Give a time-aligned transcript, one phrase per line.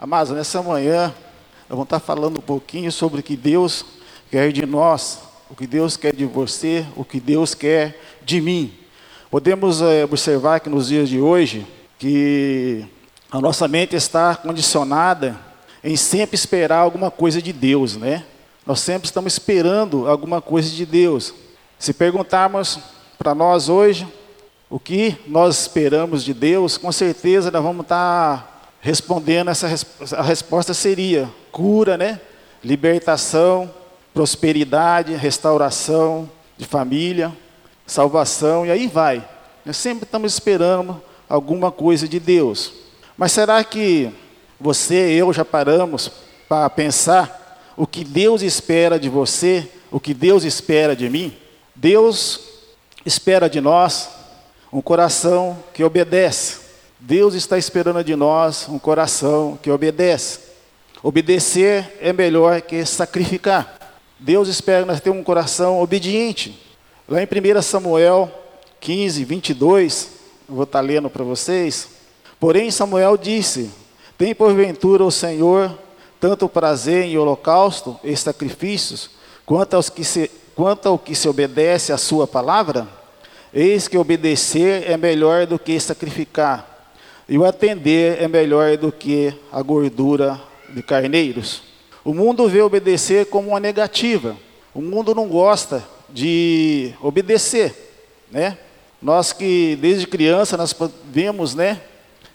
[0.00, 1.12] Amados, nessa manhã,
[1.68, 3.84] nós vamos estar falando um pouquinho sobre o que Deus
[4.30, 5.18] quer de nós,
[5.50, 8.72] o que Deus quer de você, o que Deus quer de mim.
[9.28, 11.66] Podemos é, observar que nos dias de hoje,
[11.98, 12.86] que
[13.28, 15.36] a nossa mente está condicionada
[15.82, 18.24] em sempre esperar alguma coisa de Deus, né?
[18.64, 21.34] Nós sempre estamos esperando alguma coisa de Deus.
[21.76, 22.78] Se perguntarmos
[23.18, 24.06] para nós hoje
[24.70, 29.68] o que nós esperamos de Deus, com certeza nós vamos estar respondendo essa
[30.16, 32.20] a resposta seria cura, né?
[32.62, 33.72] Libertação,
[34.14, 37.32] prosperidade, restauração de família,
[37.86, 39.26] salvação e aí vai.
[39.64, 42.72] Nós sempre estamos esperando alguma coisa de Deus.
[43.16, 44.10] Mas será que
[44.60, 46.10] você e eu já paramos
[46.48, 51.36] para pensar o que Deus espera de você, o que Deus espera de mim?
[51.74, 52.40] Deus
[53.04, 54.08] espera de nós
[54.72, 56.67] um coração que obedece.
[57.00, 60.40] Deus está esperando de nós um coração que obedece.
[61.00, 63.78] Obedecer é melhor que sacrificar.
[64.18, 66.60] Deus espera nós ter um coração obediente.
[67.08, 68.28] Lá em 1 Samuel
[68.80, 70.08] 15, 22,
[70.48, 71.88] eu vou estar lendo para vocês.
[72.40, 73.70] Porém, Samuel disse:
[74.16, 75.78] Tem porventura o Senhor
[76.18, 79.10] tanto prazer em holocausto e sacrifícios,
[79.46, 82.88] quanto, aos que se, quanto ao que se obedece à sua palavra?
[83.54, 86.67] Eis que obedecer é melhor do que sacrificar
[87.28, 90.40] e o atender é melhor do que a gordura
[90.70, 91.62] de carneiros.
[92.02, 94.34] O mundo vê obedecer como uma negativa.
[94.74, 97.74] O mundo não gosta de obedecer,
[98.30, 98.56] né?
[99.00, 101.80] Nós que desde criança nós vemos, né,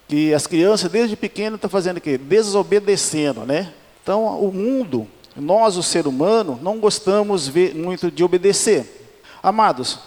[0.08, 2.18] que as crianças desde pequeno estão fazendo o quê?
[2.18, 3.74] Desobedecendo, né?
[4.04, 9.10] Então o mundo, nós o ser humano, não gostamos muito de obedecer.
[9.42, 10.00] Amados,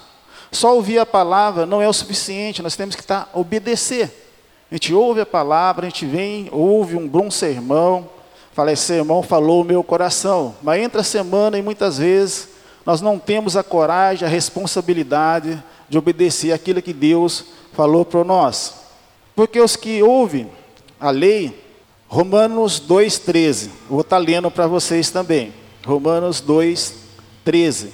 [0.53, 4.25] só ouvir a palavra não é o suficiente, nós temos que estar obedecer.
[4.70, 8.09] A gente ouve a palavra, a gente vem, ouve um bom sermão,
[8.53, 10.56] fala, esse sermão falou o meu coração.
[10.62, 12.48] Mas entra a semana e muitas vezes
[12.84, 18.74] nós não temos a coragem, a responsabilidade de obedecer aquilo que Deus falou para nós.
[19.36, 20.51] Porque os que ouvem
[20.98, 21.63] a lei,
[22.08, 25.52] Romanos 2,13, vou estar lendo para vocês também.
[25.85, 27.89] Romanos 2,13.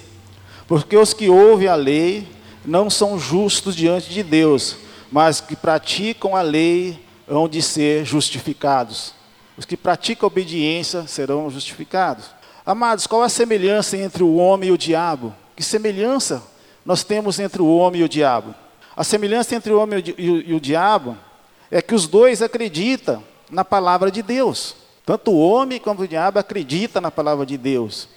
[0.67, 2.27] Porque os que ouvem a lei
[2.65, 4.77] não são justos diante de Deus,
[5.13, 9.13] mas que praticam a lei hão de ser justificados.
[9.55, 12.31] Os que praticam a obediência serão justificados.
[12.65, 15.31] Amados, qual a semelhança entre o homem e o diabo?
[15.55, 16.41] Que semelhança
[16.83, 18.55] nós temos entre o homem e o diabo?
[18.97, 21.15] A semelhança entre o homem e o, diabo
[21.69, 24.75] é que os dois acreditam na palavra de Deus.
[25.05, 28.09] Tanto o homem como o diabo acreditam na palavra de Deus.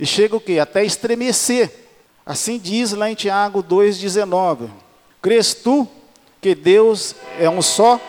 [0.00, 0.58] E chega o quê?
[0.58, 1.70] Até estremecer.
[2.24, 4.70] Assim diz lá em Tiago 2,19.
[5.20, 5.86] Crês tu
[6.40, 8.00] que Deus é um só,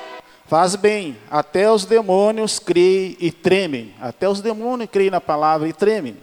[0.47, 1.17] faz bem.
[1.29, 3.93] Até os demônios creem e tremem.
[3.99, 6.17] Até os demônios creem na palavra e tremem.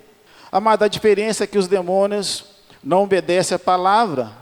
[0.50, 2.44] Amada, a diferença é que os demônios
[2.82, 4.32] não obedecem a palavra.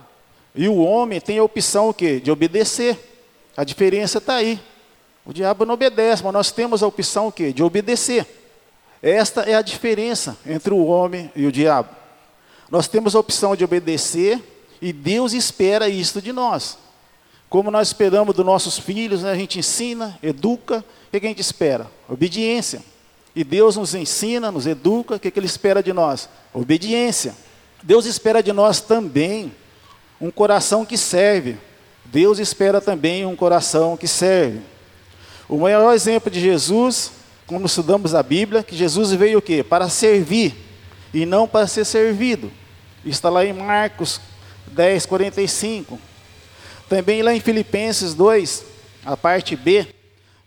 [0.54, 2.20] E o homem tem a opção o quê?
[2.20, 2.98] De obedecer.
[3.56, 4.60] A diferença está aí.
[5.24, 7.52] O diabo não obedece, mas nós temos a opção o quê?
[7.52, 8.26] De obedecer.
[9.02, 11.90] Esta é a diferença entre o homem e o diabo.
[12.70, 14.42] Nós temos a opção de obedecer
[14.80, 16.78] e Deus espera isto de nós.
[17.54, 19.30] Como nós esperamos dos nossos filhos, né?
[19.30, 21.88] a gente ensina, educa, o que, a gente espera?
[22.08, 22.82] Obediência.
[23.32, 26.28] E Deus nos ensina, nos educa, o que, que Ele espera de nós?
[26.52, 27.32] Obediência.
[27.80, 29.54] Deus espera de nós também
[30.20, 31.56] um coração que serve.
[32.06, 34.58] Deus espera também um coração que serve.
[35.48, 37.12] O maior exemplo de Jesus,
[37.46, 39.62] quando estudamos a Bíblia, que Jesus veio o quê?
[39.62, 40.56] Para servir
[41.14, 42.50] e não para ser servido.
[43.04, 44.20] Está lá em Marcos
[44.72, 46.13] 10, 45.
[46.88, 48.64] Também lá em Filipenses 2,
[49.04, 49.86] a parte B,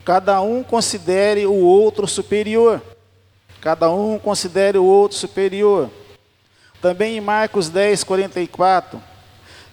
[0.06, 2.82] cada um considere o outro superior.
[3.60, 5.90] Cada um considere o outro superior.
[6.82, 9.02] Também em Marcos 10, 44,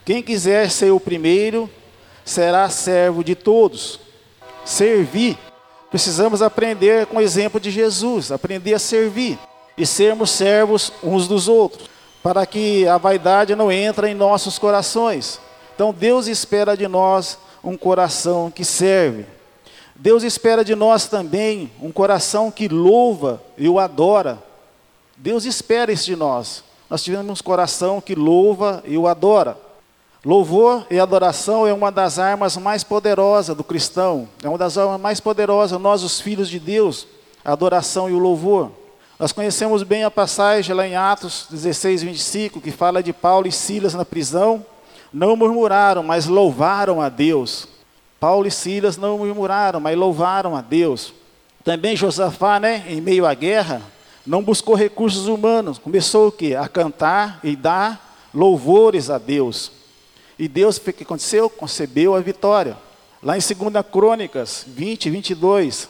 [0.04, 1.68] quem quiser ser o primeiro,
[2.24, 4.00] será servo de todos.
[4.64, 5.38] Servir.
[5.90, 9.38] Precisamos aprender com o exemplo de Jesus, aprender a servir
[9.76, 11.88] e sermos servos uns dos outros,
[12.22, 15.38] para que a vaidade não entre em nossos corações.
[15.74, 19.26] Então Deus espera de nós um coração que serve.
[19.96, 24.42] Deus espera de nós também um coração que louva e o adora.
[25.16, 26.62] Deus espera isso de nós.
[26.88, 29.56] Nós tivemos um coração que louva e o adora.
[30.24, 34.28] Louvor e adoração é uma das armas mais poderosas do cristão.
[34.42, 37.06] É uma das armas mais poderosas, nós, os filhos de Deus,
[37.44, 38.70] a adoração e o louvor.
[39.18, 43.52] Nós conhecemos bem a passagem lá em Atos 16, 25, que fala de Paulo e
[43.52, 44.64] Silas na prisão
[45.14, 47.68] não murmuraram, mas louvaram a Deus.
[48.18, 51.14] Paulo e Silas não murmuraram, mas louvaram a Deus.
[51.62, 53.80] Também Josafá, né, em meio à guerra,
[54.26, 55.78] não buscou recursos humanos.
[55.78, 56.56] Começou o quê?
[56.58, 59.70] A cantar e dar louvores a Deus.
[60.36, 61.48] E Deus, o que aconteceu?
[61.48, 62.76] Concebeu a vitória.
[63.22, 65.88] Lá em 2 Crônicas 20, 22.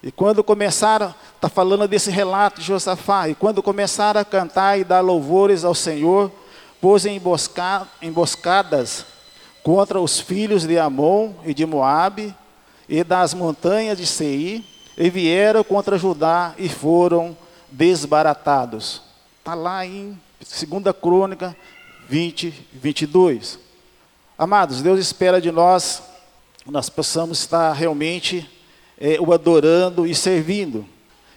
[0.00, 4.84] E quando começaram, está falando desse relato de Josafá, e quando começaram a cantar e
[4.84, 6.30] dar louvores ao Senhor,
[6.80, 9.04] pôs emboscadas
[9.62, 12.34] contra os filhos de Amon e de Moabe
[12.88, 14.64] e das montanhas de Seir,
[14.96, 17.36] e vieram contra Judá e foram
[17.70, 19.02] desbaratados.
[19.38, 21.56] Está lá em 2 Crônica
[22.08, 23.58] 20, 22.
[24.36, 26.02] Amados, Deus espera de nós
[26.66, 28.48] nós possamos estar realmente
[29.00, 30.86] é, o adorando e servindo.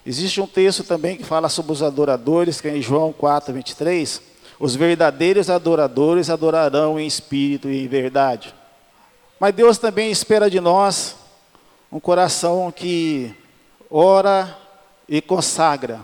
[0.06, 4.20] Existe um texto também que fala sobre os adoradores, que é em João 4, 23.
[4.64, 8.54] Os verdadeiros adoradores adorarão em espírito e em verdade.
[9.38, 11.16] Mas Deus também espera de nós
[11.92, 13.34] um coração que
[13.90, 14.56] ora
[15.06, 16.00] e consagra.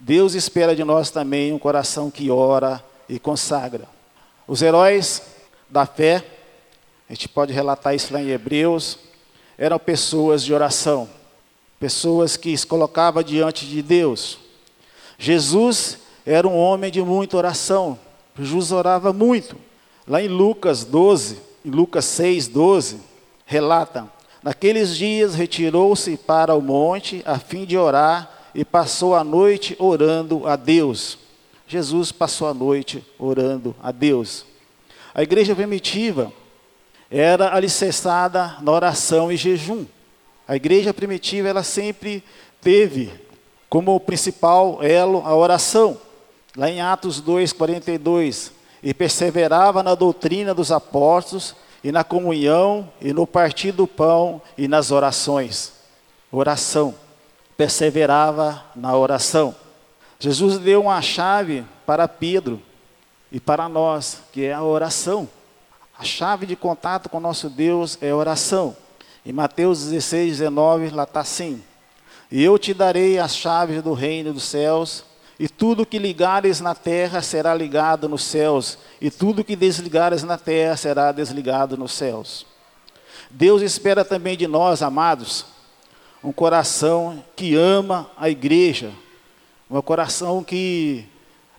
[0.00, 3.86] Deus espera de nós também um coração que ora e consagra.
[4.48, 5.20] Os heróis
[5.68, 6.24] da fé,
[7.10, 8.98] a gente pode relatar isso lá em Hebreus,
[9.58, 11.10] eram pessoas de oração,
[11.78, 14.38] pessoas que se colocavam diante de Deus.
[15.18, 17.96] Jesus era um homem de muita oração,
[18.36, 19.56] Jesus orava muito.
[20.06, 23.00] Lá em Lucas 12, em Lucas 6, 12,
[23.46, 24.06] relata:
[24.42, 30.46] Naqueles dias retirou-se para o monte a fim de orar e passou a noite orando
[30.46, 31.18] a Deus.
[31.66, 34.44] Jesus passou a noite orando a Deus.
[35.14, 36.32] A igreja primitiva
[37.10, 39.86] era alicerçada na oração e jejum.
[40.46, 42.22] A igreja primitiva ela sempre
[42.60, 43.12] teve
[43.68, 46.05] como principal elo a oração.
[46.56, 53.26] Lá em Atos 2:42, e perseverava na doutrina dos apóstolos e na comunhão e no
[53.26, 55.72] partir do pão e nas orações.
[56.30, 56.94] Oração
[57.56, 59.54] perseverava na oração.
[60.18, 62.60] Jesus deu uma chave para Pedro
[63.32, 65.28] e para nós, que é a oração.
[65.98, 68.76] A chave de contato com nosso Deus é a oração.
[69.24, 71.62] Em Mateus 16, 19, lá está assim:
[72.30, 75.04] E eu te darei as chaves do reino dos céus,
[75.38, 80.38] e tudo que ligares na terra será ligado nos céus, e tudo que desligares na
[80.38, 82.46] terra será desligado nos céus.
[83.30, 85.44] Deus espera também de nós, amados,
[86.22, 88.90] um coração que ama a igreja,
[89.70, 91.06] um coração que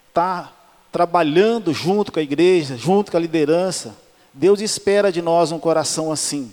[0.10, 0.52] está
[0.92, 3.96] trabalhando junto com a igreja, junto com a liderança.
[4.34, 6.52] Deus espera de nós um coração assim.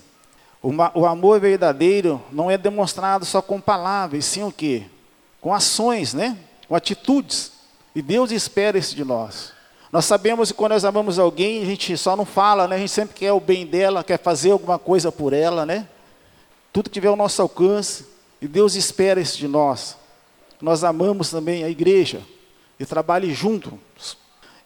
[0.62, 4.85] O, amor verdadeiro não é demonstrado só com palavras, sim o quê?
[5.41, 6.38] Com ações, né?
[6.69, 7.52] Com atitudes.
[7.94, 9.52] E Deus espera isso de nós.
[9.93, 12.76] Nós sabemos que quando nós amamos alguém, a gente só não fala, né?
[12.76, 15.87] A gente sempre quer o bem dela, quer fazer alguma coisa por ela, né?
[16.75, 18.05] tudo que tiver ao nosso alcance,
[18.43, 19.96] e Deus espera isso de nós.
[20.61, 22.20] Nós amamos também a igreja
[22.81, 24.16] e trabalhe juntos.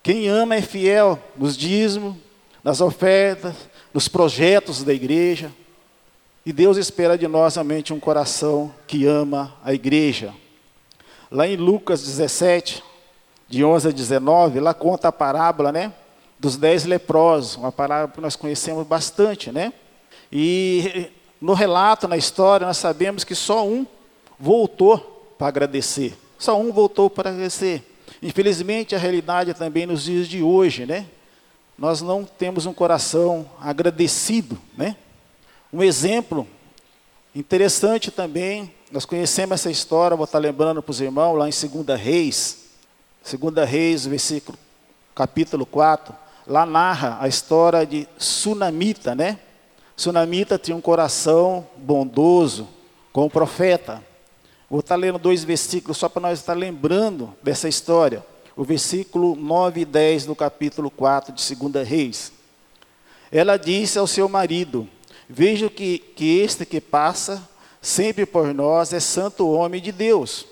[0.03, 2.17] Quem ama é fiel nos dízimos,
[2.65, 3.55] nas ofertas,
[3.93, 5.53] nos projetos da igreja.
[6.47, 10.33] E Deus espera de nós somente um coração que ama a igreja.
[11.31, 12.83] Lá em Lucas 17,
[13.49, 15.93] de 11 a 19, lá conta a parábola, né?
[16.39, 19.73] Dos dez leprosos, uma parábola que nós conhecemos bastante, né?
[20.33, 21.11] E
[21.41, 23.87] no relato, na história, nós sabemos que só um
[24.39, 26.17] voltou para agradecer.
[26.39, 27.83] Só um voltou para agradecer.
[28.23, 31.07] Infelizmente, a realidade também nos dias de hoje, né?
[31.77, 34.97] Nós não temos um coração agradecido, né?
[35.73, 36.47] Um exemplo
[37.35, 42.01] interessante também, nós conhecemos essa história, vou estar lembrando para os irmãos, lá em 2
[42.01, 42.69] Reis,
[43.23, 44.59] 2 Reis, versículo,
[45.15, 46.15] capítulo 4,
[46.47, 49.39] lá narra a história de Sunamita, né?
[49.97, 52.69] Sunamita tinha um coração bondoso,
[53.13, 54.01] com o profeta.
[54.71, 58.25] Vou estar lendo dois versículos só para nós estar lembrando dessa história.
[58.55, 62.33] O versículo 9 e 10 do capítulo 4 de 2 Reis.
[63.33, 64.89] Ela disse ao seu marido:
[65.29, 67.47] Vejo que, que este que passa
[67.83, 70.47] sempre por nós é santo homem de Deus.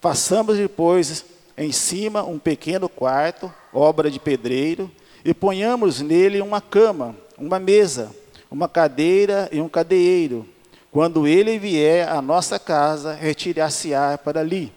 [0.00, 1.24] Façamos depois
[1.56, 4.90] em cima um pequeno quarto, obra de pedreiro,
[5.24, 8.14] e ponhamos nele uma cama, uma mesa,
[8.50, 10.46] uma cadeira e um cadeiro.
[10.90, 14.72] Quando ele vier à nossa casa, retirar-se-á para ali.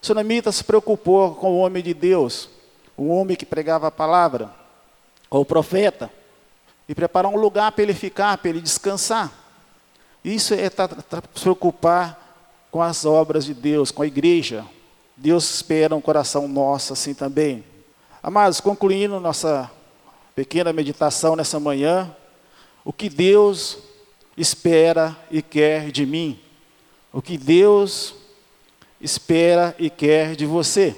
[0.00, 2.48] O Sunamita se preocupou com o homem de Deus,
[2.96, 4.50] o homem que pregava a palavra,
[5.28, 6.10] com o profeta,
[6.90, 9.32] e preparou um lugar para ele ficar, para ele descansar.
[10.24, 14.66] Isso é tá, tá, se preocupar com as obras de Deus, com a igreja.
[15.16, 17.64] Deus espera um coração nosso assim também.
[18.20, 19.70] Amados, concluindo nossa
[20.34, 22.12] pequena meditação nessa manhã,
[22.84, 23.78] o que Deus
[24.36, 26.40] espera e quer de mim.
[27.12, 28.16] o que Deus
[29.00, 30.96] espera e quer de você.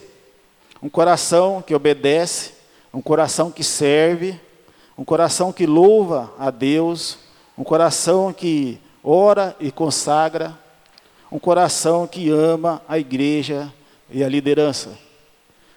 [0.83, 2.53] Um coração que obedece,
[2.95, 4.41] um coração que serve,
[5.03, 7.19] um coração que louva a Deus,
[7.59, 10.57] um coração que ora e consagra,
[11.29, 13.75] um coração que ama a igreja
[14.09, 14.97] e a liderança.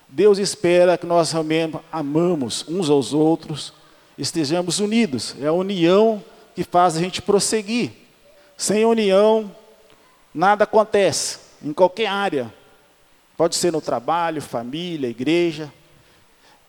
[0.08, 3.74] Deus espera que nós realmente amamos uns aos outros,
[4.16, 5.36] estejamos unidos.
[5.42, 7.94] É a união que faz a gente prosseguir.
[8.56, 9.52] Sem união,
[10.32, 12.54] nada acontece, em qualquer área.
[13.36, 15.74] Pode ser no trabalho, família, igreja.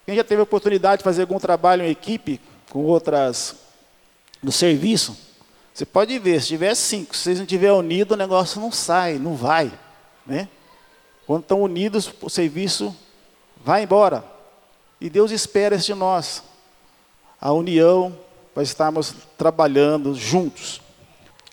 [0.07, 3.57] Quem já teve a oportunidade de fazer algum trabalho em equipe com outras
[4.41, 5.17] no serviço,
[5.75, 9.19] você pode ver, se tiver cinco, se vocês não estiver unidos, o negócio não sai,
[9.19, 9.73] não vai.
[10.25, 10.49] Né?
[11.27, 12.97] Quando estão unidos, o serviço
[13.65, 14.25] vai embora.
[15.01, 16.43] E Deus espera isso de nós.
[17.41, 18.17] A união
[18.55, 20.81] para estarmos trabalhando juntos.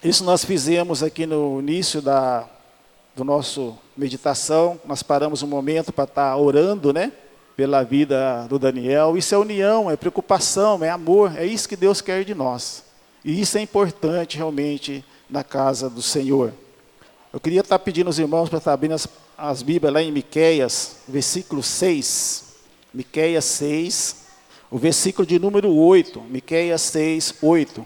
[0.03, 2.48] Isso nós fizemos aqui no início da
[3.15, 4.79] do nosso meditação.
[4.86, 7.12] Nós paramos um momento para estar orando, né?
[7.55, 9.17] Pela vida do Daniel.
[9.17, 11.38] Isso é união, é preocupação, é amor.
[11.38, 12.83] É isso que Deus quer de nós.
[13.24, 16.53] E isso é importante realmente na casa do Senhor.
[17.31, 19.07] Eu queria estar pedindo aos irmãos para estar abrindo as,
[19.38, 22.53] as Bíblias lá em Miqueias, versículo 6.
[22.93, 24.24] Miqueias 6,
[24.69, 27.86] o versículo de número 8, Miqueias 6, 8.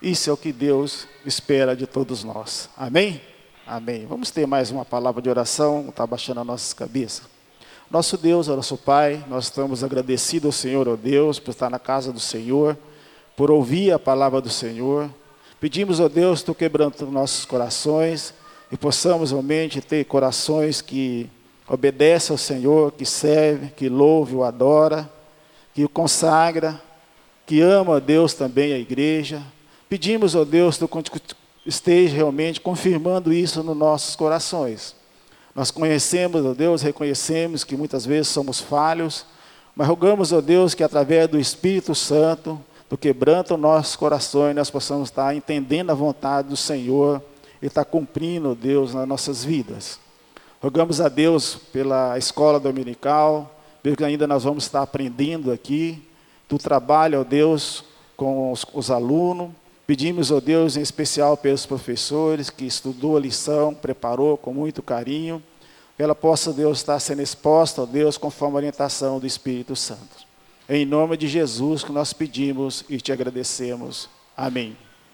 [0.00, 2.70] Isso é o que Deus espera de todos nós.
[2.76, 3.20] Amém?
[3.66, 4.06] Amém.
[4.06, 7.31] Vamos ter mais uma palavra de oração, está baixando as nossas cabeças.
[7.92, 12.10] Nosso Deus, nosso Pai, nós estamos agradecidos ao Senhor, ó Deus, por estar na casa
[12.10, 12.74] do Senhor,
[13.36, 15.10] por ouvir a palavra do Senhor.
[15.60, 18.32] Pedimos, ó Deus, tu quebrando nossos corações
[18.70, 21.28] e possamos realmente ter corações que
[21.68, 25.06] obedecem ao Senhor, que serve, que louve, o adora
[25.74, 26.80] que o consagra,
[27.44, 29.42] que ama a Deus também a igreja.
[29.86, 31.20] Pedimos, ó Deus, que
[31.66, 35.01] esteja realmente confirmando isso nos nossos corações.
[35.54, 39.26] Nós conhecemos, ó Deus, reconhecemos que muitas vezes somos falhos,
[39.76, 45.08] mas rogamos, ó Deus, que através do Espírito Santo, do quebranto nossos corações, nós possamos
[45.08, 47.22] estar entendendo a vontade do Senhor
[47.60, 49.98] e estar cumprindo, ó Deus, nas nossas vidas.
[50.62, 56.02] Rogamos a Deus pela escola dominical, porque ainda nós vamos estar aprendendo aqui.
[56.48, 57.84] Tu trabalha, ó Deus,
[58.16, 59.50] com os, os alunos.
[59.92, 65.42] Pedimos, ó Deus, em especial pelos professores que estudou a lição, preparou com muito carinho.
[65.98, 70.26] Que ela possa, Deus, estar sendo exposta, ó Deus, conforme a orientação do Espírito Santo.
[70.66, 74.08] Em nome de Jesus que nós pedimos e te agradecemos.
[74.34, 74.74] Amém.